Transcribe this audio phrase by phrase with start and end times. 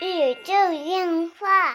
[0.00, 1.74] 宇宙电话。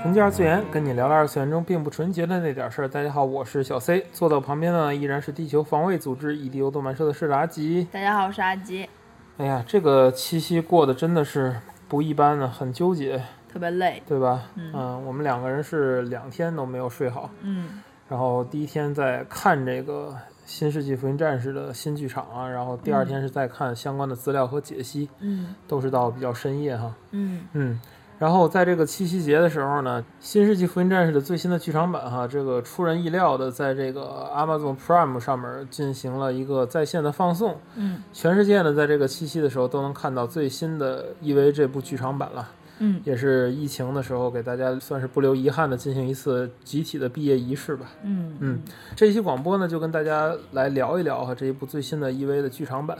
[0.00, 2.88] 纯洁二次元，跟你聊聊二次元中并不纯洁的那点事儿。
[2.88, 7.86] 大家好，我是小 C，坐在我旁边的呢依然是地球防卫组织 EDO 动漫社的社长阿吉。
[7.92, 8.88] 大家好，我是阿吉，
[9.36, 11.54] 哎呀，这个七夕过得真的是
[11.86, 13.22] 不一般呢，很纠结，
[13.52, 14.02] 特别累。
[14.06, 14.44] 对吧？
[14.56, 20.16] 嗯我们两个人是两天都没有睡好，嗯然后第一天在看这个
[20.46, 26.94] 《新世纪福音战士》的新剧场啊，然后第二天是在看相关的资料和解析，嗯都是到比较深夜哈。
[27.12, 27.80] 嗯嗯，
[28.18, 42.48] 然后在这个七夕节的时候呢，《新世纪福音战士》的最新的剧场版哈，这个出人意料的在这个 Amazon Prime 上面进行了一个在线的放送，嗯全世界呢在这个七夕的时候都能看到最新的 EV 这部剧场版了。
[42.78, 43.00] 嗯。
[43.04, 47.90] 也是疫情的时候给大家算是不留遗憾的进行一次集体的毕业仪式吧。
[48.02, 48.62] 嗯嗯，
[48.96, 52.98] 这一期广播呢，就跟大家来聊一聊哈这一部最新的 EV 的剧场版。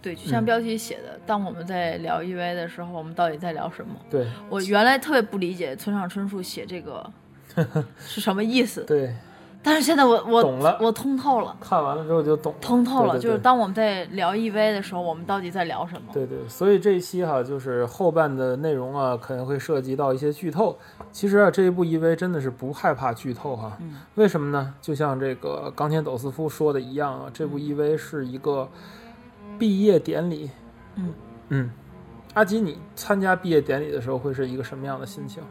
[0.00, 3.94] 对，就像标题写的，当我们在聊 EV 的时候，我们到底在聊什么？
[4.08, 4.26] 对。
[4.48, 7.04] 我原来特别不理解村上春树写这个
[7.98, 9.12] 是什么意思，对，
[9.68, 13.12] 但是现在我我懂了我通透了，看完了之后就懂了，通透了。
[13.12, 16.08] 对对对就是当我们在聊 EV 的时候，我们到底在聊什么？
[16.10, 20.78] 对对，所以这一期哈，就是后半的内容啊，可能会涉及到一些剧透。
[21.12, 23.76] 其实啊，这一部 EV 真的是不害怕剧透哈。
[23.80, 24.74] 嗯为什么呢？
[24.80, 28.66] 就像这个冈田斗司夫说的一样啊，这部 EV 是一个
[29.58, 30.50] 毕业典礼。
[30.96, 31.12] 嗯
[31.50, 31.70] 嗯，
[32.34, 35.42] 阿吉，你参加毕业典礼的时候会是一个什么样的心情？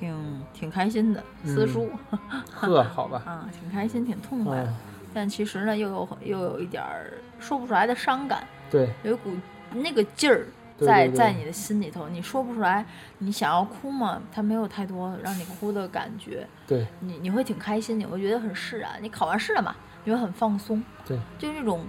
[0.00, 1.90] 挺挺开心的，嗯私塾
[2.50, 4.64] 呵，好吧，啊，挺开心，挺痛快的。
[4.66, 4.74] 嗯，
[5.12, 8.42] 但其实呢，又有又有一点儿说不出来的伤感。
[8.70, 9.30] 对有一股
[9.72, 10.46] 那个劲儿
[10.80, 12.86] 在在你的心里头，你说不出来。
[13.18, 18.92] 你想要哭吗，它没有太多让你哭的感觉， 对你你会挺开心，你会觉得很释然。
[19.02, 21.84] 你考完试了嘛，你会很放松，对，就那种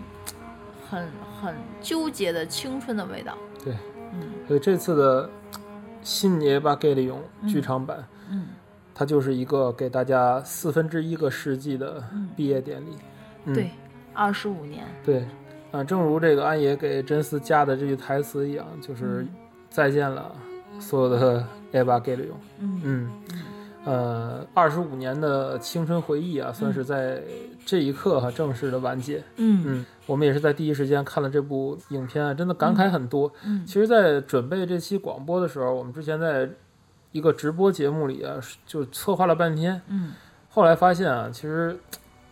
[0.89, 1.07] 很
[1.41, 3.37] 很纠结的青春的味道。
[3.63, 3.73] 对，
[4.13, 5.29] 嗯所以这次的
[6.01, 8.47] 新耶巴盖利勇剧场版，嗯。
[8.93, 12.03] 它就是一个给大家四分之一个世纪的
[12.35, 12.89] 毕业典礼。
[13.45, 13.71] 嗯、对，
[14.13, 15.25] 二十五年，对，
[15.71, 19.29] 啊，正如这个安野给真丝加的这句台词一样，就是嗯。
[19.69, 20.35] 再见了，
[20.79, 22.37] 所有的耶巴盖利勇。
[22.59, 22.81] 嗯。
[22.83, 23.11] 嗯，
[23.83, 27.21] 呃，二十五年的青春回忆啊，算是在
[27.65, 29.23] 这一刻哈、正式的完结。
[29.37, 29.63] 嗯。
[29.65, 33.31] 嗯，我们也是在第一时间看了这部影片啊，真的感慨很多。
[33.43, 36.47] 嗯其实，在准备这期广播的时候，我们之前在
[37.11, 40.13] 一个直播节目里啊，就策划了半天，嗯。
[40.49, 41.75] 后来发现啊，其实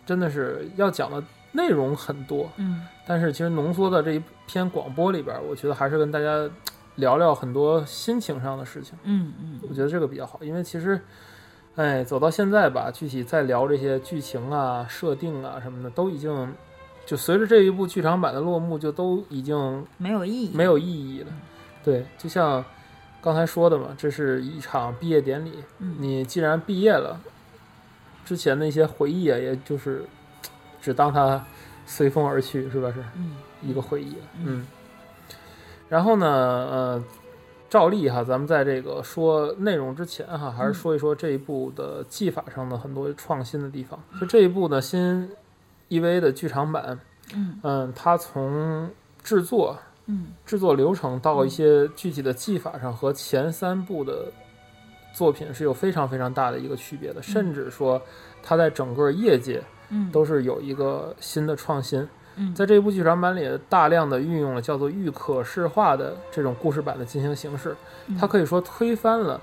[0.06, 1.22] 真的是要讲的
[1.52, 2.86] 内容很多，嗯。
[3.06, 6.48] 但是其实浓缩到这一篇广播里边儿，我觉得还是跟大家
[6.94, 8.96] 聊聊很多心情上的事情。
[9.02, 9.58] 嗯嗯。
[9.68, 11.00] 我觉得这个比较好，因为其实，
[11.80, 16.52] 哎，走到现在吧，具体再聊这些剧情啊、设定啊什么的，都已经
[17.06, 20.84] 就随着这一部剧场版的落幕，就都已经没有意义，没有意
[21.16, 21.32] 义了。
[21.82, 22.62] 对，就像
[23.22, 27.18] 刚才说的嘛，这是一场毕业典礼，嗯你既然毕业了，
[28.26, 30.04] 之前的一些回忆啊，也就是
[30.82, 31.42] 只当它
[31.86, 32.92] 随风而去，是吧？
[32.92, 34.22] 是嗯一个回忆了。
[34.36, 34.66] 嗯嗯。
[35.88, 37.04] 然后呢，呃，
[37.70, 43.98] 照例哈，咱们在这个说内容之前哈，还是说一说这一部的技法上的很多创新的地方。
[44.20, 45.30] 就这一部呢，新
[45.88, 46.98] EV 的剧场版，
[47.32, 47.60] 嗯。
[47.62, 48.90] 嗯，它从
[49.22, 50.32] 制作嗯。
[50.44, 54.32] 制作流程到一些具体的技法上和前三部的
[55.14, 58.02] 作品是有非常非常大的一个区别的，甚至说
[58.42, 60.10] 它在整个业界嗯。
[60.10, 62.06] 都是有一个新的创新。
[62.36, 62.54] 嗯。
[62.54, 67.76] 在这部剧场版里，大量的运用了叫做预可视化的这种故事版的进行形式，
[68.06, 68.16] 嗯。
[68.16, 69.40] 它可以说推翻了，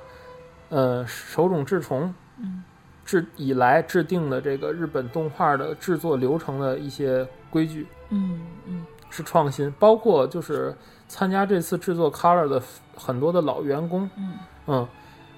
[0.69, 2.63] 呃，手冢治虫嗯。
[3.05, 7.87] 制以来制定的这个日本动画的制作流程的一些规矩。
[8.09, 8.85] 嗯嗯。
[9.09, 10.75] 是创新，包括就是
[11.07, 12.61] 参加这次制作 Color 的
[12.93, 14.33] 很多的老员工，嗯。
[14.67, 14.87] 嗯，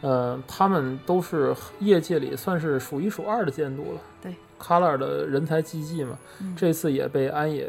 [0.01, 4.01] 呃，他们都是业界里算是数一数二的监督了。
[4.19, 7.67] 对，Color 的人才济济嘛，嗯这次也被安野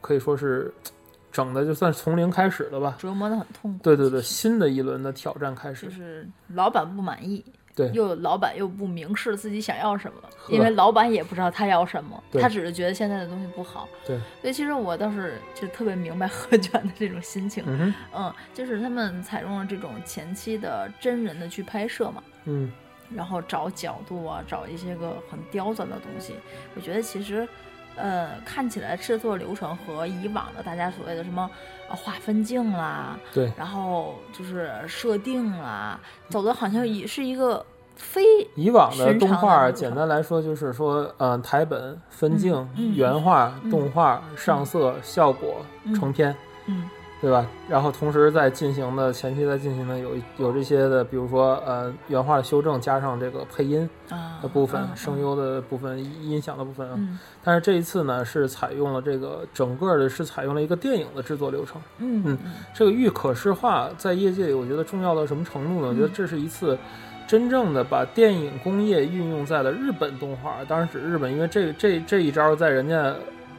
[0.00, 0.72] 可以说是
[1.30, 2.96] 整的就算从零开始了吧。
[2.98, 3.78] 折磨的很痛苦。
[3.82, 5.92] 对对对，新的一轮的挑战开始就。
[5.92, 7.44] 是老板不满意，
[7.74, 13.88] 对又老板又不明示自己想要什么，因为老板也不知道他要什么，他只是觉得现在的东西不好。
[14.06, 22.72] 对，所以其实我倒是就特别明白何卷的这种心情，嗯，嗯，就是他们采用了这种前期的真人的去拍摄嘛，嗯，
[23.14, 26.34] 然后找角度啊，找一些个很刁钻的东西，
[26.74, 27.46] 我觉得其实。
[28.00, 31.50] 呃，看起来制作流程和以往的大家所谓的什么
[31.90, 37.66] 啊划分镜啦，对，然后就是设定啦，走的好像也是一个
[37.96, 38.22] 非
[38.54, 46.32] 以往的动画，简单来说就是说，嗯、台本、分镜、嗯原画、嗯动画、上色、效果、嗯成片，
[46.66, 46.88] 嗯
[47.20, 47.44] 对吧？
[47.68, 56.94] 然后同时在进行的前期在进行的有有这些的，比如说呃原画的修正，加上这个配音啊的部分、嗯声优的部分、音响的部分啊。
[56.96, 61.82] 嗯但是这一次呢，是采用了这个整个的是采用了一个电影的制作流程。
[61.98, 62.38] 嗯嗯
[62.72, 65.88] 这个预可视化在业界里，我觉得重要到什么程度呢？
[65.88, 66.78] 我觉得这是一次
[67.26, 73.12] 真正的把电影工业运用在了日本动画，当然指日本，因为这这这一招在人家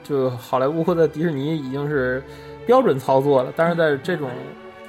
[0.04, 2.24] 就好莱坞或者迪士尼已经是
[2.70, 4.30] 标准操作了，但是在这种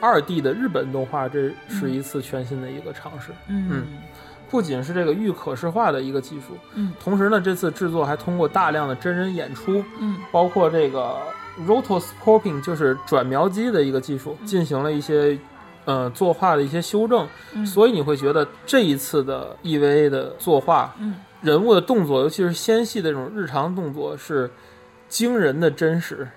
[0.03, 3.31] 二 D 的日本动画，这是一次全新的一个尝试。
[3.49, 3.87] 嗯。
[4.50, 6.93] 不仅是这个预可视化的一个技术，嗯。
[7.03, 10.19] 同时呢，这次制作还通过大量的真人演出，嗯。
[10.31, 11.17] 包括这个
[11.67, 15.38] rotoscoping，就是转描机的一个技术，进行了一些
[15.87, 21.15] 呃作画的一些修正，嗯，所以你会觉得这一次的 EVA 的作画，嗯。
[21.41, 24.50] 人物的动作，尤其是纤细的这种日常动作，是
[25.09, 26.29] 惊人的真实。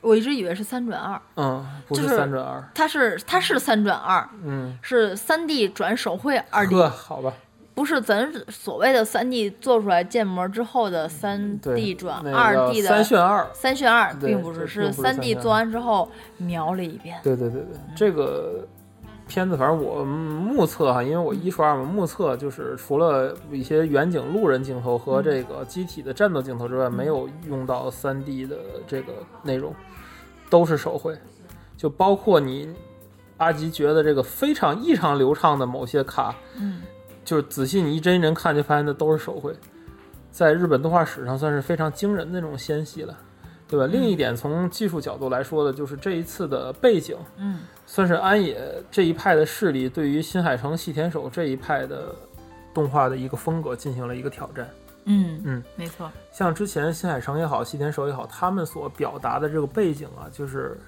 [0.00, 2.62] 我一直以为是三转二，嗯，不是就是三转二。
[2.74, 7.32] 它是它是三转二，嗯，是三 D 转手绘二 D，呵，好吧，
[7.74, 13.46] 不是咱所谓的三 D 做出来建模之后的三 D 转二 D 的三炫二。
[13.52, 17.18] 三炫二，并不是是三 D 做完之后描了一遍。
[17.22, 18.66] 对对对对，这个
[19.28, 29.72] 片子反正我目测哈，因为我一说二嘛，目测就是除了一些远景路人镜头和这个机体的战斗镜头之外，没有用到三 D 的这个内容，
[30.48, 31.16] 都是手绘，
[31.76, 32.74] 就包括你
[33.36, 36.82] 阿吉觉得这个非常异常流畅的某些卡，嗯
[37.24, 39.54] 就是仔细你一帧一帧看，就发现那都是手绘，
[40.30, 43.14] 在日本动画史上算是非常惊人的那种纤细了，
[43.68, 43.86] 对吧？
[43.86, 52.14] 另一点，从技术角度来说的，就是这一次的背景，嗯算是安野这一派的势力对于新海诚细田守这一派的
[52.74, 54.68] 动画的一个风格进行了一个挑战。
[55.04, 56.10] 嗯嗯，没错。
[56.32, 60.78] 像之前新海诚也好，细田守也好，他们所表达的这个背景啊，就是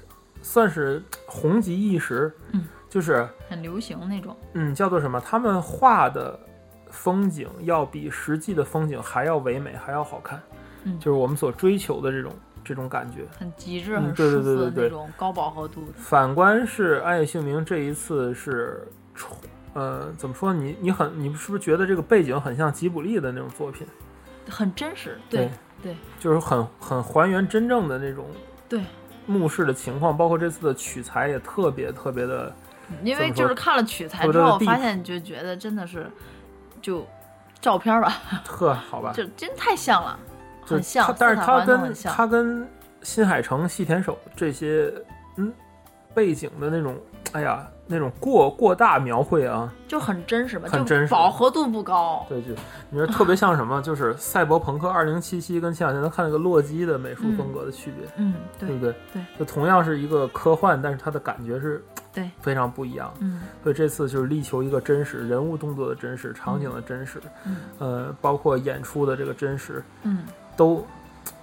[0.43, 2.31] 算是红极一时。
[2.53, 4.37] 嗯，就是很流行那种。
[4.53, 5.19] 嗯，叫做什么？
[5.21, 6.38] 他们画的
[6.91, 10.41] 风景要比实际的风景还要唯美，还要好看。
[10.85, 12.32] 嗯就是我们所追求的这种
[12.65, 13.27] 这种感觉。
[13.39, 15.93] 很极致、嗯很对对对对舒服的对那种高饱和度的。
[15.97, 19.37] 反观是安野秀明这一次是重，
[19.75, 20.53] 呃，怎么说？
[20.53, 23.87] 你你很，你是不是觉得这个背景很像吉卜力的那种作品？
[24.49, 25.49] 很真实，对
[25.83, 28.27] 对就是很很还原真正的那种
[28.69, 28.83] 对，
[29.27, 32.53] 墓室的情况，包括这次的取材也特别特别的，
[33.05, 36.11] 因为就是看了取材之后，发现就觉得真的是，
[36.83, 37.06] 就
[37.61, 38.13] 照片吧，
[38.45, 39.13] 特好吧？
[39.15, 40.30] 就真太像了，就是
[40.65, 42.69] 很像，但是色彩他跟还原得很像他跟
[43.03, 44.93] 新海诚、细田守这些
[45.37, 45.53] 嗯
[46.15, 46.97] 背景的那种，
[47.33, 52.27] 哎呀，那种过过大描绘啊，就很真实吧，很真实饱和度不高。
[52.29, 52.49] 对，就
[52.91, 53.81] 你说特别像什么？
[53.83, 58.95] 就是赛博朋克二零七七跟前两天咱看那个洛基的美术风格的区别，嗯，对对不对？
[59.13, 61.83] 对，就同样是一个科幻，但是它的感觉是
[62.13, 63.13] 对非常不一样。
[63.21, 70.25] 嗯所以这次就是力求一个真实，人物动作的真实，场景的真实，嗯呃，包括演出的这个真实，嗯
[70.61, 70.87] 都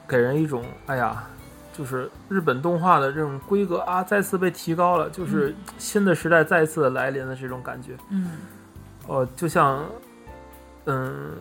[0.07, 1.23] 给人一种哎呀，
[1.73, 7.97] 就是日本动画的这种规格啊，再次被提高了，就是新的时代再次的来临的这种感觉。
[8.11, 8.29] 嗯
[9.07, 9.83] 呃，就像，
[10.85, 11.31] 嗯，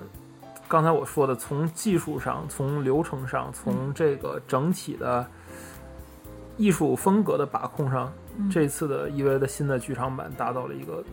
[0.67, 5.27] 刚才我说的，从技术上、从流程上、从这个整体的
[6.57, 11.05] 艺术风格的把控上，嗯，这次的 EVA 的新的剧场版达到了一个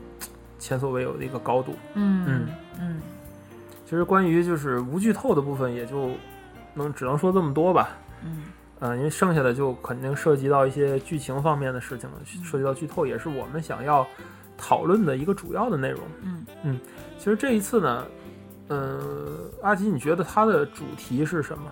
[0.60, 1.74] 前所未有的一个高度。
[1.96, 2.48] 嗯嗯
[2.80, 3.02] 嗯
[3.84, 6.12] 其实关于就是无剧透的部分，也就
[6.74, 7.90] 能只能说这么多吧。
[8.24, 8.44] 嗯
[8.80, 14.06] 嗯，因为剩下的就肯定涉及到一些剧情方面的事情了，涉及到剧透也是我们想要
[14.58, 16.02] 讨论的一个主要的内容。
[16.22, 16.80] 嗯嗯
[17.18, 18.06] 其实这一次呢，
[18.68, 21.64] 呃，阿吉，你觉得它的主题是什么？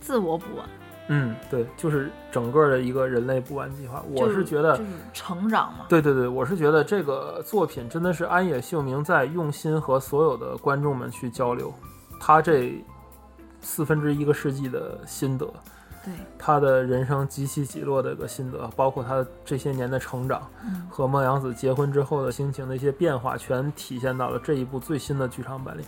[0.00, 0.68] 自我补完，
[1.08, 4.02] 嗯，对，就是整个的一个人类补完计划。
[4.10, 5.86] 我是觉得就，是成长嘛。
[5.88, 11.72] 对对对，我是觉得这个作品真的是安野秀明在用心和所有的观众们去交流，
[12.18, 12.84] 他这
[13.64, 15.52] 四分之一个世纪的心得，
[16.04, 25.82] 对，他的人生极起极落的一个心得，包括他这些年的成长嗯和孟阳子结婚之后的心情的一些变化，全体现到了这一部最新的剧场版里。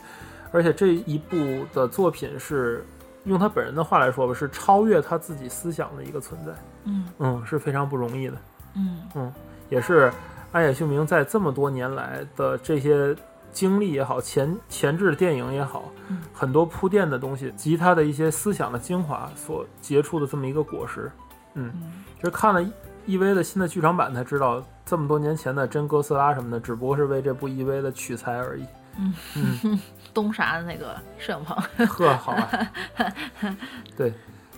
[0.52, 1.36] 而且这一部
[1.74, 2.84] 的作品是
[3.24, 6.52] 用他本人的话来说吧，是超越他自己思想的一个存在。
[6.84, 8.36] 嗯嗯，是非常不容易的。
[8.74, 9.32] 嗯
[9.68, 10.12] 也是
[10.52, 13.14] 安野秀明在这么多年来的这些
[13.56, 21.10] 经历也好，前前置的电影也好，嗯很多铺垫的东西及他的一些思想的精华所结出的这么一个果实。
[21.54, 21.72] 嗯
[22.18, 22.62] 就是看了
[23.06, 28.66] EV 的新的剧场版才知道，这么多年前的真哥斯拉什么的，只不过是为这部 EV 的取材而已。
[28.98, 29.14] 嗯
[29.64, 29.80] 嗯，
[30.12, 32.50] 东啥的那个摄影棚，呵，好吧。
[33.96, 34.12] 对，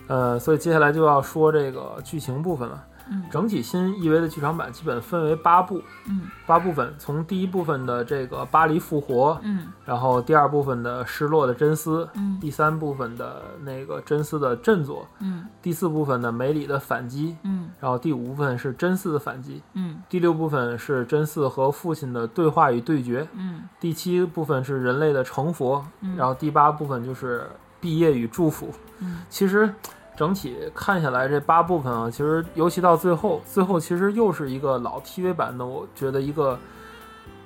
[0.08, 2.84] 呃，所以接下来就要说这个剧情部分了。
[3.10, 3.24] 嗯。
[3.30, 6.22] 整体新 EV 的剧场版基本分为八部，嗯。
[6.46, 15.46] 八部分，从第一部分的这个巴黎复活，嗯然后第二部分的失落的真丝，嗯第三部分的那个真丝的振作，嗯。
[15.60, 17.68] 第四部分的梅里的反击，嗯。
[17.80, 20.02] 然后第五部分是真丝的反击，嗯。
[20.08, 23.62] 第六部分是真丝和父亲的对话与对决，嗯。
[23.78, 26.16] 第七部分是人类的成佛，嗯。
[26.16, 27.46] 然后第八部分就是
[27.80, 28.70] 毕业与祝福。
[29.00, 29.18] 嗯。
[29.28, 29.72] 其实
[30.18, 36.58] 整体看下来，这八部分啊，其实尤其到最后，最后其实又是一个老 TV 版的，我觉得一个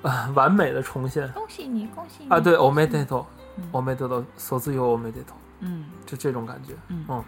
[0.01, 2.39] 呃完美的重现恭喜你，恭喜你啊！
[2.39, 3.25] 对，恭喜你欧美得头，
[3.57, 6.73] 嗯欧美得头，所自由欧美得头，嗯就这种感觉。
[6.87, 7.23] 嗯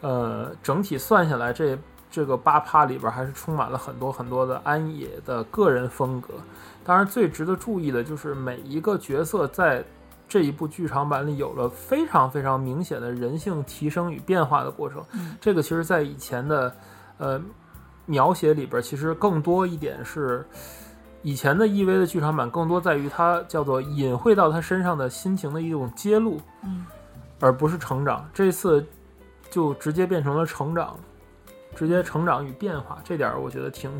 [0.00, 1.78] 呃，整体算下来，这
[2.10, 6.34] 这个八趴里边还是充满了很多很多的安野的个人风格。
[6.84, 9.84] 当然，最值得注意的就是每一个角色在
[10.28, 15.04] 这一部剧场版里有了非常非常明显的人性提升与变化的过程。
[15.14, 16.76] 嗯这个其实在以前的
[17.16, 17.40] 呃
[18.06, 20.46] 描写里边，其实更多一点是。
[21.22, 26.86] 以前的 EV 的剧场版更多在于它叫做隐晦到他身上的心情的一种揭露，嗯
[27.40, 28.26] 而不是成长。
[28.32, 28.86] 这次
[29.50, 30.96] 就直接变成了成长，
[31.74, 33.90] 直接成长与变化，这点儿我觉得挺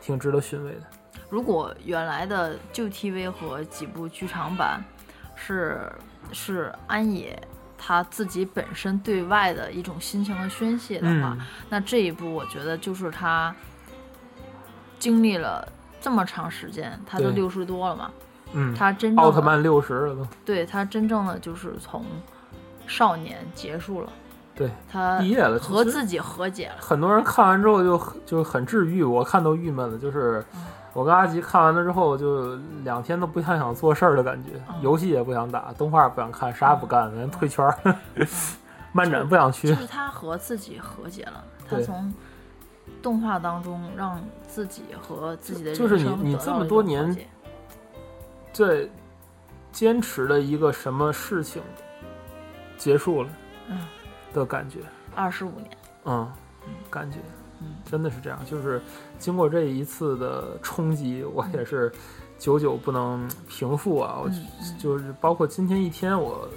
[0.00, 0.80] 挺值得寻味的。
[1.28, 4.82] 如果原来的旧 TV 和几部剧场版
[5.36, 5.92] 是
[6.32, 7.40] 是安野
[7.78, 13.54] 他自己本身对外的一种心情的宣泄的话，嗯，那这一部我觉得就是他
[14.98, 15.66] 经历了
[16.00, 18.10] 这么长时间，他都对六十多了嘛，
[18.52, 22.04] 嗯，他真正的奥特曼六十了都，对他真正的就是从
[22.86, 24.12] 少年结束了，
[24.54, 25.58] 对，他毕业了。
[25.58, 26.76] 和自己和解了。
[26.80, 29.98] 很多人看完之后就就很治愈，我看都郁闷了。
[29.98, 30.64] 就是嗯
[30.96, 34.80] 我跟阿吉看完了之后，就两天都不想想做事儿的感觉，嗯。
[34.80, 37.96] 游戏也不想打，动画也不想看，啥也不干，连退圈儿，
[38.92, 39.74] 漫展不想去就。
[39.74, 42.10] 是他和自己和解了，他从
[43.02, 47.26] 动画当中让自己和自己的人就是你生你这么多年种和解。
[48.50, 48.90] 这
[49.70, 51.62] 坚持的一个什么事情
[52.78, 53.28] 结束了
[53.68, 53.78] 嗯，
[54.32, 54.78] 的感觉，
[55.14, 55.70] 二十五年，
[56.06, 56.32] 嗯，
[56.88, 57.18] 感觉
[57.60, 58.38] 嗯真的是这样。
[58.44, 58.80] 就是
[59.18, 61.90] 经过这一次的冲击，我也是
[62.38, 64.18] 久久不能平复啊。
[64.22, 64.30] 我
[64.78, 66.48] 就是包括今天一天，我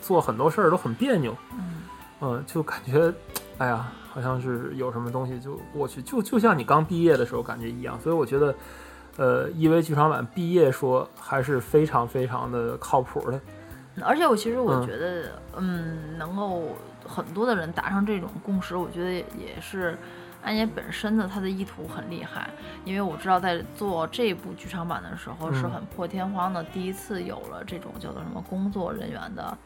[0.00, 1.82] 做很多事儿都很别扭，嗯
[2.20, 3.12] 嗯，就感觉，
[3.58, 7.98] 哎呀，好像是有什么东西就过去，就就像你刚毕业的时候感觉一样。
[8.00, 8.54] 所以我觉得，
[9.16, 13.40] 呃，EV 剧场版毕业说还是非常非常的靠谱的。
[14.02, 16.62] 而且我其实我嗯觉得，嗯，能够
[17.06, 19.98] 很多的人达成这种共识，我觉得也是
[20.42, 22.50] 安野本身的他的意图很厉害，
[22.84, 29.56] 因为我知道在做这部剧场版的时候是嗯很破天荒的，第一次有了这种叫做什么工作人员的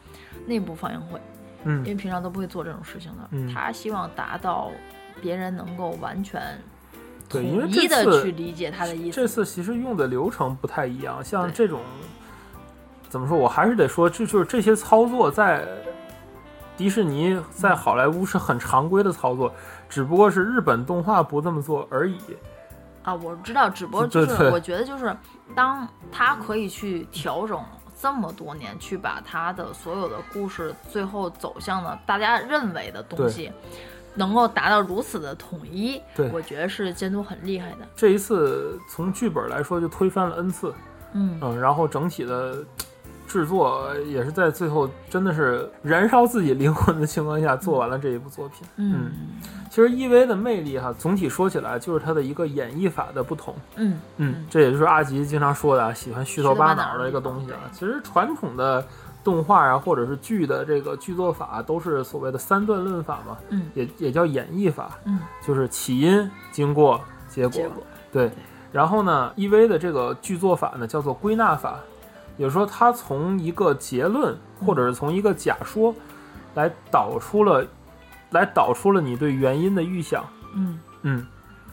[0.45, 1.19] 内部放映会，
[1.63, 3.27] 嗯因为嗯平常都不会做这种事情的。
[3.31, 4.69] 嗯他希望达到
[5.19, 6.41] 别人能够完全
[7.27, 9.15] 对，统因为一的这次去理解他的意思。
[9.15, 11.81] 这次其实用的流程不太一样，像这种
[13.09, 15.67] 怎么说，我还是得说，这就是这些操作在
[16.77, 19.51] 迪士尼在好莱坞是很常规的操作，
[19.89, 22.17] 只不过是日本动画不这么做而已。
[23.03, 25.15] 啊，我知道，只不过就是我觉得就是
[25.55, 27.63] 当他可以去调整
[27.99, 33.49] 这么多年，去把他的所有的故事最后走向的大家认为的东西，
[34.13, 37.87] 能够达到如此的统一，对我觉得是监督很厉害的。
[37.95, 40.73] 这一次从剧本来说就推翻了 N 次，
[41.13, 42.61] 嗯嗯，然后整体的
[43.27, 48.67] 制作也是在最后真的是燃烧自己灵魂的情况下做完了这一部作品。
[48.77, 49.11] 嗯
[49.69, 53.53] 其实 EV 的魅力哈，总体说起来就是它的一个演绎法的不同。
[53.75, 57.59] 嗯嗯，这也就是阿吉经常说的啊，喜欢虚头巴脑的一个东西啊。
[57.71, 58.83] 其实传统的
[59.23, 67.51] 动画啊，或者是剧的这个剧作法，都是所谓的三段论法嘛，嗯也也叫演绎法，嗯，就是起因、经过、结果。
[67.51, 68.31] 结果对，
[68.71, 71.79] 然后呢，EV 的这个剧作法呢叫做归纳法，
[72.37, 75.93] 也就是说它从一个结论或者是从一个假说
[76.53, 77.65] 来导出了，
[78.31, 80.25] 来导出了你对原因的预想。
[80.55, 81.25] 嗯嗯，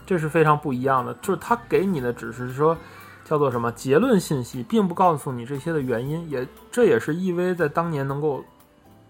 [0.05, 2.77] 这是非常不一样的，就是他给你的只是说
[3.25, 8.45] 叫做什么结论信息，并不告诉你这些的原因，也这也是 EV 在当年能够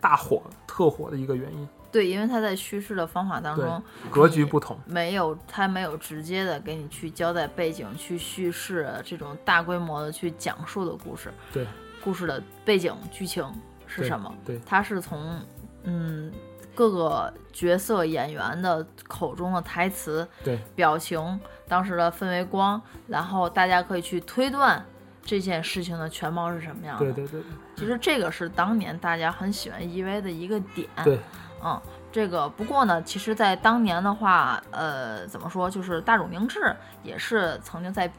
[0.01, 4.77] 大火特火的一个原因，对，因为他在叙事的方法当中格局不同。
[4.85, 11.33] 没有，他没有直接的给你去交代背景、去叙事这种大规模的去讲述的故事。
[11.53, 11.65] 对，
[12.03, 13.47] 故事的背景、剧情
[13.87, 14.35] 是什么？
[14.45, 15.41] 对他是从
[15.85, 16.33] 嗯
[16.75, 24.85] 各个角色演员的口中的台词、对表情、当时的氛围光，然后大家可以去推断
[25.23, 27.13] 这件事情的全貌是什么样的。
[27.13, 27.43] 对对对
[27.77, 30.89] 其实这个是当年大家很喜欢 EV 的一个点。
[31.05, 31.19] 对，
[31.65, 31.81] 嗯，
[32.13, 38.13] 这个不过呢，其实，在当年的话，呃，怎么说，就是大冢明治也是曾经在。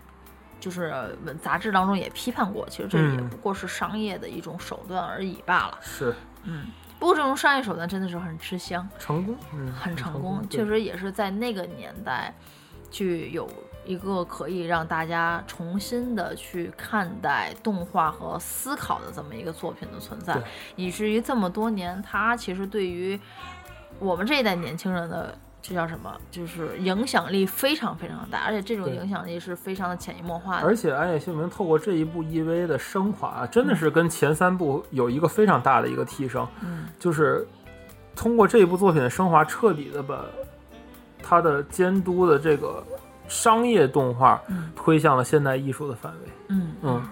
[0.57, 5.77] 就是杂志当中也批判过，其实这也嗯不过是商业的一种手段而已罢了。
[5.81, 6.65] 是嗯，
[6.97, 12.33] 不过这种商业手段真的是很吃香，成功，嗯，很成功功，，确实也是在那个年代，
[12.89, 13.47] 去有
[13.85, 20.41] 一个可以让大家重新的去看待动画和思考的这么一个作品的存在，
[20.75, 23.19] 以至于这么多年，它其实对于
[23.99, 25.37] 我们这一代年轻人的。
[25.67, 26.15] 这叫什么？
[26.29, 30.67] 就是影响力非常非常大，而且这种影响力是非常的潜移默化的。
[30.67, 37.47] 而且安野秀明透过这一部 EV 的升华，真的是跟前三部有一个非常大的一个提升，嗯，就是
[38.15, 40.23] 通过这一部作品的升华，彻底的把
[41.23, 42.85] 他的监督的这个
[43.27, 46.31] 商业动画嗯推向了现代艺术的范围。
[46.49, 47.07] 嗯嗯，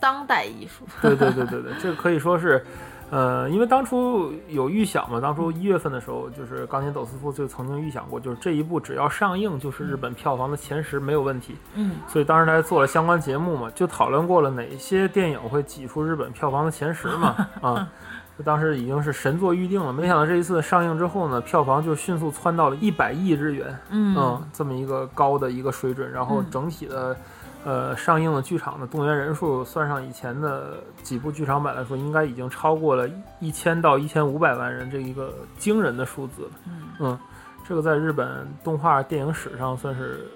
[0.00, 0.84] 当代艺术。
[1.00, 2.64] 对对对对对， 这个可以说是。
[3.08, 11.54] 呃，因为当初有预想嘛，当初一月份的时候，就是冈田斗司夫就曾经预想过，就是这一部只要上映，就是日本票房的前十没有问题。
[11.76, 17.88] 嗯所以当时他还做了相关节目嘛，就讨论过了哪些电影会挤出日本票房的前十嘛， 啊，
[18.38, 19.92] 就当时已经是神作预定了。
[19.92, 27.16] 没想到这一次上映之后呢，票房就迅速窜到了一百亿日元，嗯嗯，这么一个高的一个水准，然后嗯整体的。
[27.64, 36.50] 呃，上映的剧场的动员人数，算上以前的几部剧场版来说，应该已经超过了一千到一千五百万人这一个惊人的数字了。
[36.66, 37.18] 嗯嗯，
[37.66, 40.28] 这个在日本动画电影史上算是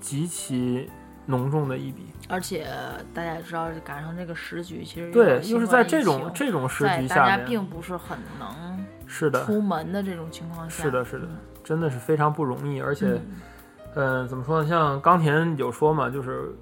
[0.00, 0.88] 极其
[1.28, 2.06] 浓重的一笔。
[2.28, 2.66] 而且
[3.14, 11.28] 大家也知道，赶上这个时局，其实对，有又是在这种这种时在大家局下面，并不是很能是的，出门的这种情况下，是的，是的，
[11.62, 12.80] 真的是非常不容易。
[12.80, 13.06] 而且，
[13.94, 14.68] 嗯嗯、怎么说呢？
[14.68, 16.54] 像冈田有说嘛，就是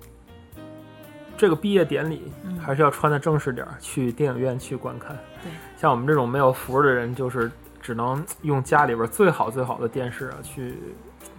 [1.37, 5.17] 这个毕业典礼嗯还是要穿的正式点儿，去电影院去观看。
[5.43, 10.79] 对，像我们这种没有福的人，就是只能用家里边最好最好的电视啊，去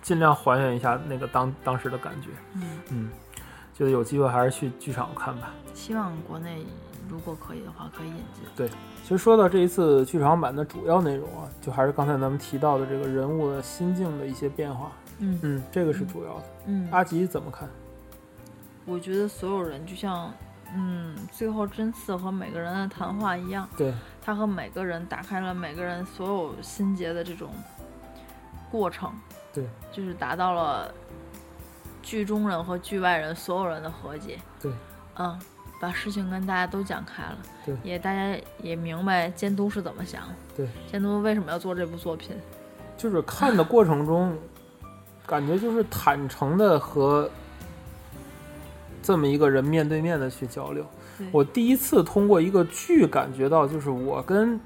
[0.07, 2.29] 尽量还原一下那个当当时的感觉。
[2.53, 3.09] 嗯，嗯，
[3.73, 5.51] 觉得有机会还是去剧场看吧。
[5.73, 6.65] 希望国内
[7.09, 8.45] 如果可以的话，可以引进。
[8.55, 8.69] 对
[9.03, 14.93] 其实说到这一次剧场版的主要内容啊，就还是刚才咱们提到的这个人物的心境的一些变化。
[15.19, 16.43] 嗯嗯，这个是主要的。
[16.67, 17.67] 嗯，阿吉怎么看？
[18.85, 20.31] 我觉得所有人就像，
[20.73, 27.49] 嗯，最后真次和每个人的谈话一样，对，他和每个人打开了每个人所有心结的这种
[28.71, 29.11] 过程，
[29.57, 30.93] 对，就是达到了
[32.03, 34.71] 剧中人和剧外人所有人的和解，对，
[35.15, 35.39] 嗯，
[35.81, 37.75] 把事情跟大家都讲开了，对。
[37.83, 42.35] 也大家也明白监督是怎么想的，对，监督为什么要做这部作品，
[42.95, 44.37] 就是看的过程中，
[45.25, 47.27] 感觉就是坦诚的和
[49.01, 50.85] 这么一个人面对面的去交流。
[51.31, 54.59] 我第一次通过一个剧感觉到，就是我跟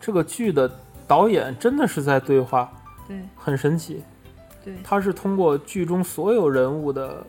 [0.00, 0.68] 这个剧的
[1.06, 2.72] 导演真的是在对话，
[3.06, 3.16] 对。
[3.36, 4.02] 很神奇。
[4.66, 7.24] 对，他是通过剧中所有人物的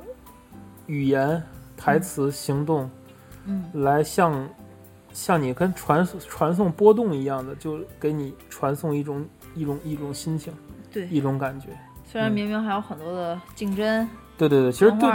[0.88, 1.42] 语言、
[1.78, 2.90] 台词、行动，
[3.46, 3.64] 嗯。
[3.74, 4.50] 来向
[5.14, 9.24] 像你跟传传送波动一样的，就给你传送一种
[9.54, 10.52] 一种一种心情，
[10.92, 11.68] 对，一种感觉。
[12.04, 15.10] 虽然嗯明明还有很多的竞争对对对，其实对，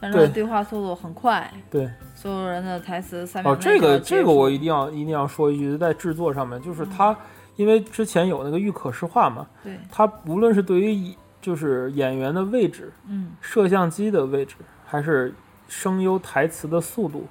[0.00, 0.44] 但是对。
[0.44, 1.90] 话速度很快，对。
[2.14, 6.90] 所有人的台词三秒哦，这个这个我一定要一定要说一句，在制作上面，就是嗯。
[6.90, 7.16] 他
[7.56, 11.16] 因为之前有那个预可视化嘛，对，他无论是对于以
[11.48, 15.32] 就是演员的位置、嗯摄像机的位置，还是
[15.66, 17.26] 声优台词的速度，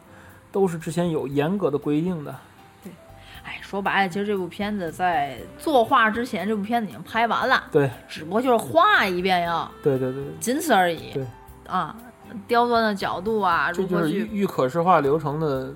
[0.51, 2.36] 都是之前有严格的规定的。
[2.84, 2.91] 对
[3.43, 11.13] 哎，说白了，其实这部片子在作画之前，这部片子已经拍完了，对只不过就是画一遍呀，对对对，对仅此而已。
[11.13, 11.23] 对
[11.67, 11.95] 啊，
[12.47, 15.71] 刁钻的角度啊，这就是如何去预预可视化流程的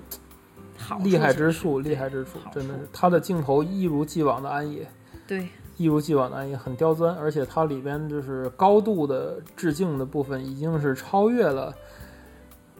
[0.76, 4.84] 好厉害之处，厉害之处真的是他的镜头一如既往的安野。
[5.28, 5.48] 对，
[5.82, 11.74] 一如既往的也，很刁钻，而且它里边就是高度的致敬的部分已经是超越了。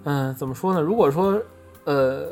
[0.05, 0.81] 嗯，怎么说呢？
[0.81, 1.43] 如果说
[1.85, 2.29] 呃，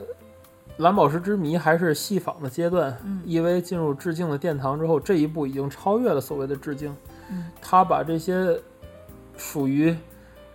[0.76, 6.94] 蓝宝石之谜还是戏仿的阶段、嗯 e v 进入致敬的殿堂之后，这一步已经超越了所谓的致敬。
[7.30, 8.56] 嗯，他把这些
[9.36, 9.96] 属于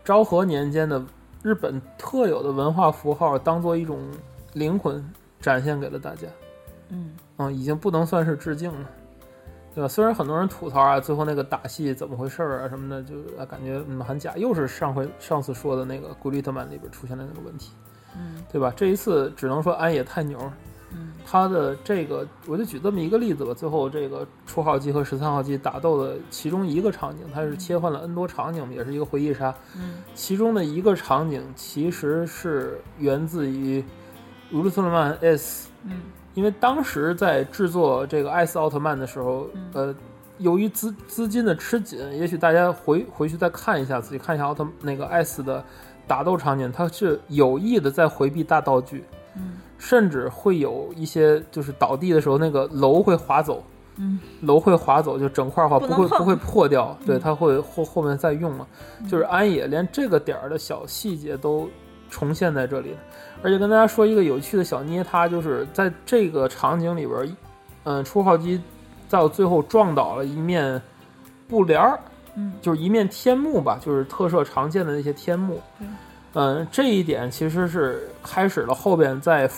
[0.04, 1.04] 昭和年间的
[1.44, 4.00] 日本特有的文化符号当做一种
[4.54, 5.04] 灵魂
[5.42, 6.28] 展现给了大家。
[6.90, 8.90] 嗯嗯，已经不能算是致敬了，
[9.76, 9.88] 对吧？
[9.90, 17.74] 虽然很多人吐槽啊，最后那个打戏怎么回事儿啊什么的，就啊感觉嗯很假，又是上回上次说的那个古力特曼里边出现的那个问题，
[18.16, 18.74] 嗯对吧？
[18.76, 20.40] 这一次只能说安野太牛，
[20.94, 23.54] 嗯他的这个，我就举这么一个例子吧。
[23.54, 29.54] 最后这个初号机和十三号机打斗的其中一个场景，它是切换了 N 多场景，也是一个回忆杀。
[29.76, 33.84] 嗯其中的一个场景其实是源自于
[34.54, 36.00] 乌鲁特曼 S，嗯
[36.36, 39.96] 因为当时在制作这个艾斯奥特曼的时候，嗯呃，
[40.38, 45.64] 由于资资金的吃紧，也许大家回回去再看一下，自己看一下奥特那个艾斯的
[46.06, 49.04] 打斗场景，它是有意的在回避大道具，
[49.36, 53.64] 嗯甚至会有一些就是倒地的时候，那个楼会滑走，
[53.98, 58.68] 嗯楼会滑走，就整块儿滑不会不会破掉，对，嗯它会后后面再用嘛。
[59.10, 61.70] 就是安野连这个点儿的小细节都
[62.16, 62.96] 重现在这里，
[63.44, 67.28] 而且跟大家说一个有趣的小捏他，就是在这个场景里边儿，
[67.84, 68.62] 嗯，初号机
[69.10, 70.82] 到最后撞倒了一面
[71.50, 72.00] 布帘儿，
[72.38, 75.62] 嗯就是一面天幕吧，就是特摄常见的那些天幕。
[75.78, 75.88] 对
[76.38, 79.50] 嗯，这一点其实是开始了后边在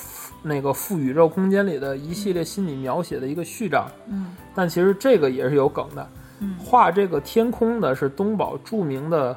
[0.42, 3.88] 那个副宇宙空间里的一系列心理描写的一个序章。
[4.08, 6.10] 嗯但其实这个也是有梗的。
[6.40, 9.36] 嗯画这个天空的是东宝著名的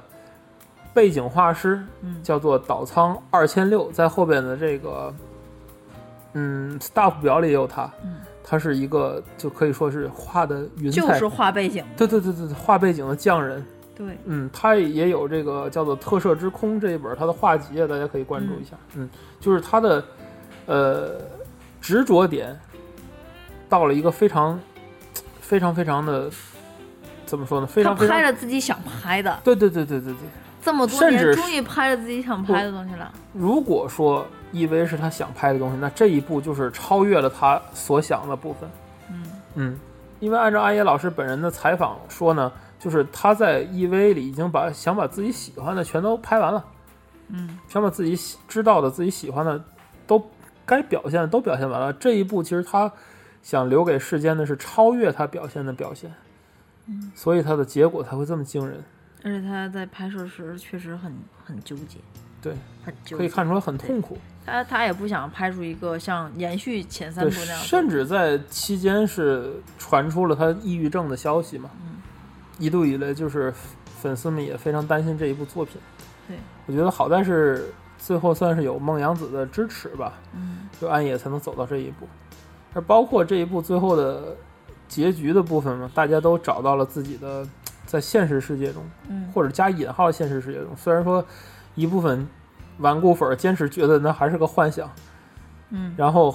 [0.93, 5.15] 背景画师，嗯叫做岛仓二千六，在后边的这个
[6.33, 7.91] 嗯 staff 表里也有他。
[8.03, 13.65] 嗯，他是一个就可以说是画的云彩，就是画背景，对对对对，画背景的匠人。
[13.95, 18.75] 对，嗯，他也有这个叫做《特摄之空》这一本他的画集啊，大家可以关注一下。
[18.95, 20.05] 嗯，就是他的
[20.67, 21.21] 呃
[21.81, 22.59] 执着点
[23.69, 24.59] 到了一个非常
[25.41, 26.31] 非常非常的
[27.27, 27.67] 怎么说呢？
[27.67, 30.17] 非常非常拍了自己想拍的，对对对对对对。
[30.63, 33.11] 这么多年终于拍了自己想拍的东西了。
[33.33, 38.69] 如果说 EV 是他想拍的东西，那这一部就是超越了他所想的部分。
[39.11, 39.23] 嗯
[39.55, 39.81] 嗯，
[40.19, 46.65] 因为按照阿野老师本人的采访说呢，就是他在 EV 里已经把想把自己喜欢的全都拍完了，
[47.29, 49.63] 嗯想把自己喜知道的、自己喜欢的
[50.07, 50.23] 都
[50.67, 51.93] 该表现的都表现完了。
[51.95, 52.93] 这一步其实他
[53.43, 56.13] 想留给世间的是超越他表现的表现，
[56.87, 58.83] 嗯，所以他的结果才会这么惊人。
[59.23, 61.13] 而且他在拍摄时确实很
[61.45, 61.99] 很纠结，
[62.41, 62.55] 对，
[62.85, 63.19] 很纠结。
[63.19, 64.17] 可以看出来很痛苦。
[64.47, 71.71] 他他也不想拍出一个像延续前三对，部那样，甚至在期间是传出了他抑郁症的消息嘛。
[71.83, 71.97] 嗯
[72.59, 73.51] 一度以来，就是
[74.03, 75.81] 粉丝们也非常担心这一部作品。
[76.29, 82.07] 对，我觉得好在是最后算是有梦阳子的支持吧，嗯就暗野才能走到这一步。
[82.75, 84.37] 而包括这一部最后的
[84.89, 87.47] 结局的部分嘛，大家都找到了自己的
[87.91, 90.69] 在现实世界中，嗯或者加引号现实世界中。
[90.77, 91.25] 虽然说
[91.75, 92.25] 一部分
[92.79, 94.89] 顽固粉儿坚持觉得那还是个幻想，
[95.71, 96.33] 嗯然后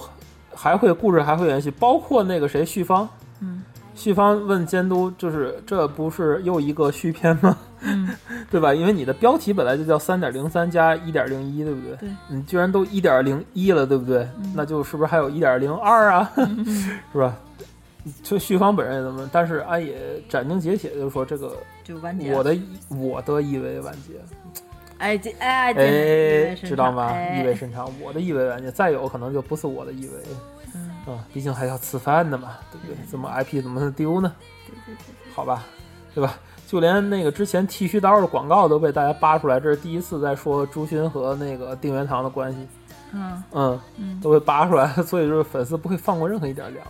[0.54, 3.08] 还会故事还会延续，包括那个谁旭方，
[3.40, 3.62] 嗯
[3.94, 7.56] 旭方问监督，就是这不是又一个续篇吗？
[7.80, 8.10] 嗯，
[8.50, 8.74] 对吧？
[8.74, 11.96] 因为你的标题本来就叫三点零三加一点零一，对不对？
[11.96, 14.28] 对，你居然都一点零一了，对不对？
[14.38, 16.30] 嗯那就是不是还有一点零二啊？
[16.36, 16.62] 嗯
[17.10, 17.34] 是吧？
[18.22, 19.96] 就旭芳本人也这么，但是安野
[20.28, 22.38] 斩钉截铁就说这个就完结了。
[22.38, 22.58] 我的
[22.90, 24.12] 我的意味完结，
[24.98, 27.06] 哎这哎哎，这知道吗？
[27.08, 30.14] 哎意味深长，我的意味完结，再有可能就不是我的意味
[30.74, 32.96] 嗯啊，毕竟还要吃饭的嘛，对不对？
[33.06, 34.32] 怎么 IP 怎么能丢呢？
[34.66, 35.64] 对对对好吧，
[36.14, 36.38] 对吧？
[36.66, 42.58] 就连那个之前剃须刀的广告都被大家扒出来，这是第一次在说朱勋和那个定元堂的关系，
[43.12, 46.84] 嗯嗯，嗯，都被扒出来，所以就是粉丝不会放过任何一点粮，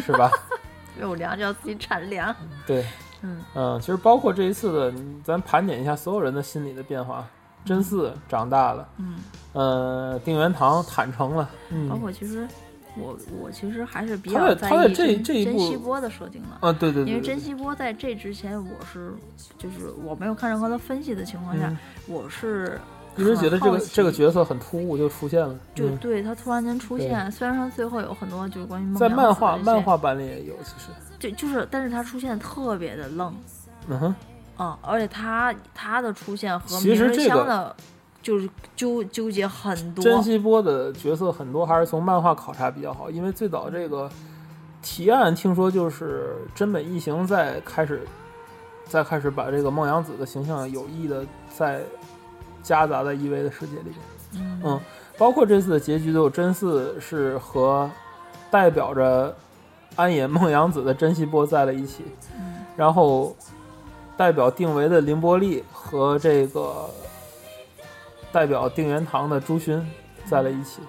[0.00, 0.30] 是吧？
[1.00, 2.34] 有粮就要自己产粮。
[2.66, 2.84] 对，
[3.22, 7.26] 嗯嗯，其实包括这一次的，咱盘点一下所有人的心理的变化。
[7.64, 9.16] 真嗣长大了，嗯，
[9.52, 12.46] 呃，定元堂坦诚了，嗯，包括其实
[12.96, 16.48] 我我其实还是比较在意他在这这一部珍惜波的设定的。
[16.68, 19.12] 啊，对对对，对因为珍惜波在这之前，我是
[19.58, 22.80] 就是我没有看任何的分析的情况下，嗯我是
[23.16, 33.34] 一直觉得这个这个角色很突兀就出现了，就嗯对他突然间出现，虽然说最后有很多就是关于梦在漫画漫画版里也有，其实，就就是，但是他出现特别的愣，
[33.88, 34.14] 嗯哼，
[34.58, 37.76] 嗯，而且他他的出现和其明日实这个香的，
[38.22, 44.10] 就是纠纠结很多，珍惜波的角色很多还是从漫画考察比较好，因为最早这个
[44.82, 48.06] 提案听说就是真本一行在开始，
[48.84, 51.82] 再开始把这个梦阳子的形象有意的再
[52.66, 53.94] 夹杂在 EV 的世界里面，
[54.34, 54.60] 嗯。
[54.64, 54.80] 嗯，
[55.16, 57.88] 包括这次的结局都有真嗣是和
[58.50, 59.32] 代表着
[59.94, 62.04] 安野梦洋子的真希波在了一起，
[62.36, 62.56] 嗯。
[62.76, 63.36] 然后
[64.16, 66.90] 代表定为的凌波丽和这个
[68.32, 69.80] 代表定元堂的朱勋
[70.24, 70.80] 在了一起，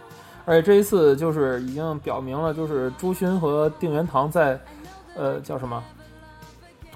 [0.46, 4.60] 而且这一次就是已经表明了，就是朱勋和定元堂在
[5.16, 5.84] 呃叫什么？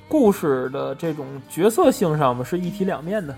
[0.09, 3.33] 故事的这种角色性上嘛是一体两面的。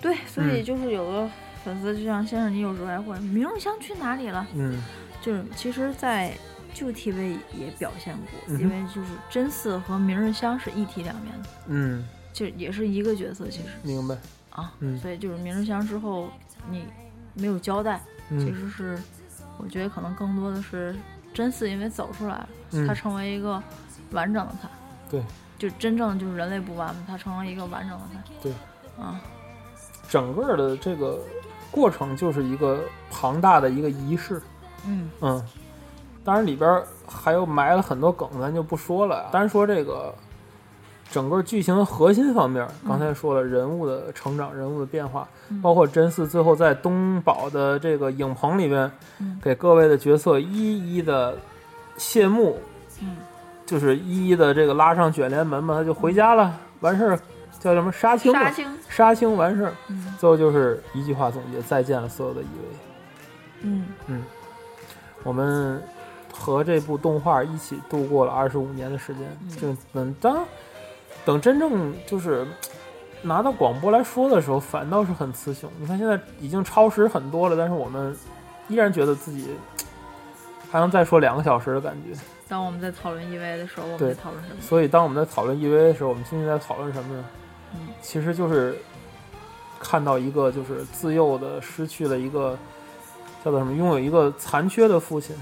[0.00, 0.64] 对，所以嗯。
[0.64, 1.30] 就是有个
[1.64, 4.46] 粉丝就像先生，你有时候还会明日香去哪里了？
[4.54, 4.82] 嗯，
[5.20, 6.32] 就是其实，在
[6.72, 13.68] 旧 TV 也表现过，嗯因为就是真嗣和明日香是一体两面的，嗯，就也是一个角色，其实。
[13.82, 14.16] 明白。
[14.50, 16.28] 啊，嗯所以就是明日香之后
[16.68, 16.84] 你
[17.34, 18.98] 没有交代，其嗯实是
[19.58, 20.96] 我觉得可能更多的是
[21.32, 22.44] 真嗣因为走出来
[22.86, 23.62] 他成为一个
[24.10, 24.68] 完整的他，
[25.08, 25.22] 对，
[25.56, 28.52] 就真正就是人类不完美，他成为一个完整的他，对，
[28.98, 29.20] 啊，
[30.10, 31.18] 整个的这个
[31.70, 34.42] 过程就是一个庞大的一个仪式。
[34.86, 35.08] 嗯。
[35.20, 35.42] 嗯，
[36.24, 39.30] 当然里边儿还有埋了很多梗，咱就不说了。
[39.32, 40.12] 单说这个
[41.10, 45.62] 整个剧情的核心方面，刚才说了人物的成长、人物的变化，嗯。
[45.62, 49.38] 包括真嗣最后在东宝的这个影棚里边，嗯。
[49.40, 51.38] 给各位的角色一一的
[51.96, 52.58] 谢幕，
[53.00, 53.16] 嗯。
[53.64, 57.20] 就是一一的这个拉上卷帘门嘛，他就回家了，完事儿
[57.60, 62.78] 叫什么杀青嘛杀，青，杀青完事儿，嗯最后就是一句话总结：再见了，所有的一位。
[63.62, 64.24] 嗯嗯
[65.22, 65.80] 我们
[66.32, 70.44] 和这部动画一起度过了二十五年的时间，嗯就等当
[71.24, 72.46] 等真正就是
[73.20, 75.70] 拿到广播来说的时候，反倒是很雌雄。
[75.78, 78.16] 你看现在已经超时很多了，但是我们
[78.68, 79.50] 依然觉得自己
[80.70, 82.18] 还能再说两个小时的感觉。
[82.48, 84.56] 当我们在讨论 EV 的时候，我们对在讨论什么？
[84.62, 87.24] 所以当我们在讨论 EV 的时候，我们今天在讨论什么呢？
[87.74, 87.88] 嗯。
[88.02, 88.76] 其实就是
[89.78, 92.58] 看到一个就是自幼的失去了一个
[93.44, 95.36] 叫做什么，拥有一个残缺的父亲。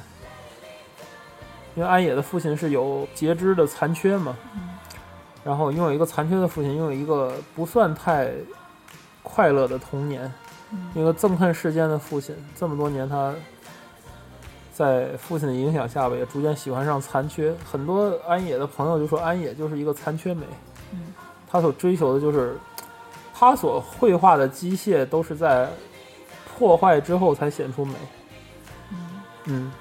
[1.74, 4.68] 因为安野的父亲是有截肢的残缺嘛，嗯。
[5.44, 8.32] 然后拥有一个残缺的父亲，拥有一个不算太
[9.22, 10.32] 快乐的童年，
[10.70, 10.90] 嗯。
[10.94, 13.32] 一个憎恨世间的父亲，这么多年他
[14.72, 17.54] 在父亲的影响下吧，也逐渐喜欢上残缺。
[17.64, 20.46] 很多安野的朋友就说安野就是一个残缺美，
[20.92, 20.98] 嗯
[21.50, 22.56] 他所追求的就是
[23.32, 25.68] 他所绘画的机械都是在
[26.46, 27.94] 破坏之后才显出美，
[28.90, 28.98] 嗯。
[29.44, 29.72] 嗯，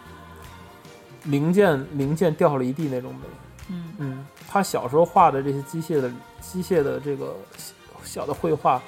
[1.24, 3.22] 零件零件掉了一地那种美，
[3.70, 3.94] 嗯。
[3.98, 8.82] 嗯，他小时候画的这些机械的机械的这个小小的绘画，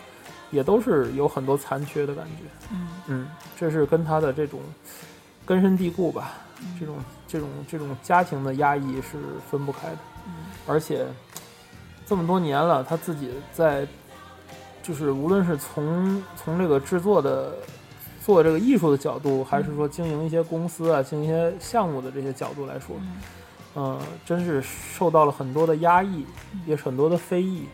[0.52, 2.44] 也都是有很多残缺的感觉。
[2.72, 2.88] 嗯。
[3.08, 4.60] 嗯，这是跟他的这种
[5.46, 6.78] 根深蒂固吧，嗯。
[6.80, 6.96] 这种
[7.28, 9.18] 这种这种家庭的压抑是
[9.50, 9.98] 分不开的。
[10.28, 10.34] 嗯。
[10.68, 11.08] 而且
[12.10, 13.88] 这么多年了，他自己在
[14.82, 17.54] 就是无论是从从这个制作的
[18.26, 23.18] 做这个艺术的角度，还是说经营一些公司啊、经营一些项目的这些角度来说，嗯
[23.76, 26.26] 嗯，真是受到了很多的压抑，
[26.66, 27.68] 也是很多的非议。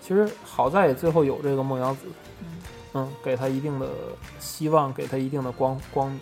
[0.00, 2.06] 其实好在也最后有这个梦阳子，
[2.40, 2.46] 嗯
[2.94, 3.86] 嗯，给他一定的
[4.40, 6.20] 希望，给他一定的光光明，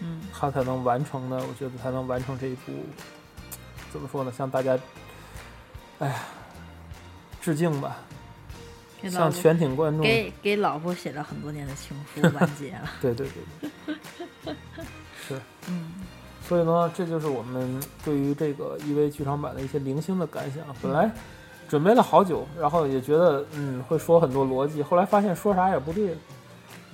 [0.00, 1.36] 嗯他才能完成的。
[1.38, 2.72] 我觉得才能完成这一部，
[3.90, 4.30] 怎么说呢？
[4.30, 4.78] 像大家，
[6.00, 6.14] 哎呀，
[7.44, 7.98] 致敬吧，
[9.10, 12.90] 向全体观众，给给老婆写了很多年的情书 完结了。
[13.02, 13.70] 对对对
[14.46, 14.54] 对，
[15.28, 15.38] 是。
[15.68, 15.92] 嗯
[16.48, 20.62] 所以呢，这就是我们对于这个 EV 剧场版的一些零星的感想。
[20.82, 21.10] 本来
[21.68, 26.16] 准备了好久，然后也觉得嗯会说很多逻辑，后来发现说啥也不对，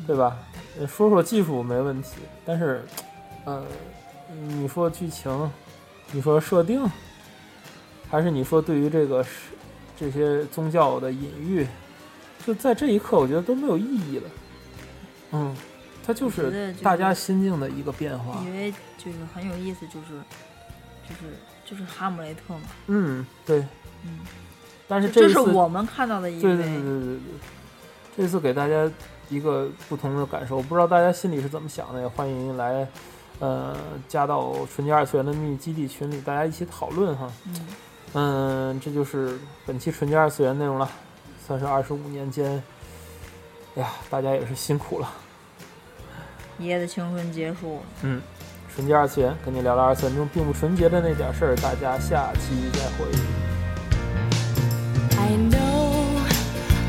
[0.06, 0.36] 对吧？
[0.78, 2.84] 呃说说技术没问题，但是
[3.44, 3.64] 呃，
[4.32, 5.50] 你说剧情，
[6.12, 6.88] 你说设定，
[8.08, 9.30] 还是你说对于这个是
[10.00, 11.66] 这些宗教的隐喻，
[12.46, 14.30] 就在这一刻，我觉得都没有意义了。
[15.32, 15.54] 嗯，
[16.02, 18.42] 它就是大家心境的一个变化。
[18.42, 20.18] 因为就是很有意思，就是
[21.06, 21.36] 就是
[21.66, 23.58] 就是哈姆雷特嘛，嗯，对。
[24.02, 24.20] 嗯，
[24.88, 27.18] 但是这，这是我们看到的一对对对，对对对，
[28.16, 28.90] 这次给大家
[29.28, 32.88] 一个不同的感受，不知道大家心里是怎么想的，也欢迎来，
[33.38, 33.76] 呃，
[34.08, 37.30] 加到纯洁二次元的秘密基地群里，大家一起讨论哈。
[37.44, 37.54] 嗯
[38.12, 40.90] 嗯，这就是本期纯洁二次元内容了，
[41.46, 42.62] 算是二十五年间，
[43.76, 45.08] 哎呀，大家也是辛苦了。
[46.58, 47.82] 爷爷的青春结束了。
[48.02, 48.20] 嗯，
[48.74, 53.06] 纯洁二次元跟你聊聊二次元中并不纯洁的那点事儿，大家下期再会。
[55.16, 56.18] I know,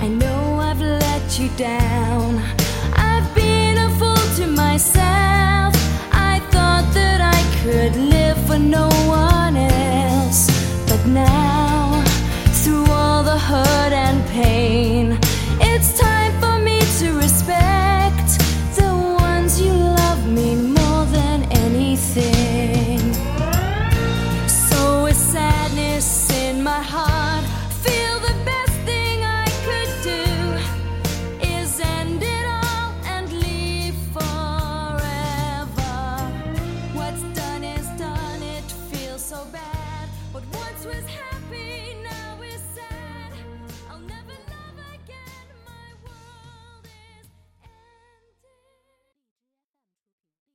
[0.02, 2.42] I know I've let you down.
[2.96, 5.76] I've been a fool to myself.
[6.12, 10.51] I thought that I could live for no one else.
[11.06, 12.04] Now,
[12.62, 15.18] through all the hurt and pain,
[15.60, 16.00] it's